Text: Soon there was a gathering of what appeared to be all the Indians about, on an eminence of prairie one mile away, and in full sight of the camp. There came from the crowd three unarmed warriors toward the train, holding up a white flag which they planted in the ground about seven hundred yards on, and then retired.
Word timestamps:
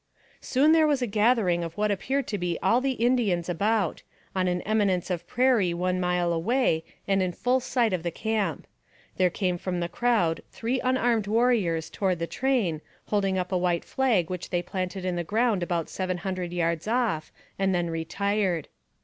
Soon 0.39 0.71
there 0.71 0.87
was 0.87 1.03
a 1.03 1.17
gathering 1.21 1.63
of 1.63 1.77
what 1.77 1.91
appeared 1.91 2.25
to 2.25 2.39
be 2.39 2.57
all 2.63 2.81
the 2.81 2.93
Indians 2.93 3.47
about, 3.47 4.01
on 4.35 4.47
an 4.47 4.63
eminence 4.63 5.11
of 5.11 5.27
prairie 5.27 5.75
one 5.75 5.99
mile 5.99 6.33
away, 6.33 6.83
and 7.07 7.21
in 7.21 7.31
full 7.31 7.59
sight 7.59 7.93
of 7.93 8.01
the 8.01 8.09
camp. 8.09 8.65
There 9.17 9.29
came 9.29 9.59
from 9.59 9.79
the 9.79 9.87
crowd 9.87 10.41
three 10.49 10.79
unarmed 10.79 11.27
warriors 11.27 11.87
toward 11.87 12.17
the 12.17 12.25
train, 12.25 12.81
holding 13.09 13.37
up 13.37 13.51
a 13.51 13.57
white 13.59 13.85
flag 13.85 14.27
which 14.31 14.49
they 14.49 14.63
planted 14.63 15.05
in 15.05 15.17
the 15.17 15.23
ground 15.23 15.61
about 15.61 15.87
seven 15.87 16.17
hundred 16.17 16.51
yards 16.51 16.87
on, 16.87 17.21
and 17.59 17.75
then 17.75 17.91
retired. 17.91 18.69